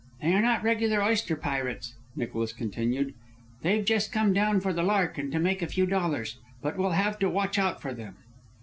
"They 0.23 0.33
are 0.33 0.41
not 0.41 0.63
regular 0.63 1.03
oyster 1.03 1.35
pirates," 1.35 1.93
Nicholas 2.15 2.53
continued. 2.53 3.13
"They've 3.61 3.85
just 3.85 4.11
come 4.11 4.33
down 4.33 4.59
for 4.59 4.73
the 4.73 4.81
lark 4.81 5.19
and 5.19 5.31
to 5.31 5.37
make 5.37 5.61
a 5.61 5.67
few 5.67 5.85
dollars. 5.85 6.39
But 6.63 6.75
we'll 6.75 6.97
have 6.99 7.19
to 7.19 7.29
watch 7.29 7.59
out 7.59 7.79
for 7.83 7.93
them." 7.93 8.15